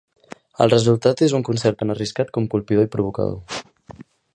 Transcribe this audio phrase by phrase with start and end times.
[0.65, 4.01] El resultat és un concert tan arriscat com colpidor i provocador.